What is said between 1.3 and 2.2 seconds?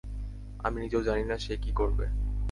সে কী করবে।